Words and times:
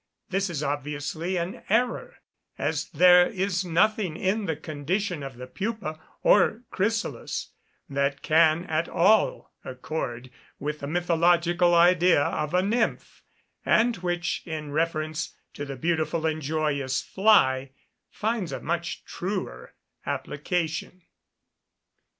This 0.31 0.49
is 0.49 0.63
obviously 0.63 1.37
an 1.37 1.61
error, 1.69 2.15
as 2.57 2.89
there 2.89 3.27
is 3.27 3.63
nothing 3.63 4.17
in 4.17 4.45
the 4.45 4.55
condition 4.55 5.21
of 5.21 5.37
the 5.37 5.45
pupa 5.45 5.99
or 6.23 6.63
chrysalis 6.71 7.51
that 7.87 8.23
can 8.23 8.63
at 8.65 8.89
all 8.89 9.51
accord 9.63 10.31
with 10.57 10.79
the 10.79 10.87
mythological 10.87 11.75
idea 11.75 12.23
of 12.23 12.55
a 12.55 12.63
nymph, 12.63 13.21
and 13.63 13.97
which, 13.97 14.41
in 14.47 14.71
reference 14.71 15.35
to 15.53 15.65
the 15.65 15.75
beautiful 15.75 16.25
and 16.25 16.41
joyous 16.41 17.03
fly, 17.03 17.69
finds 18.09 18.51
a 18.51 18.59
much 18.59 19.05
truer 19.05 19.75
application. 20.07 21.03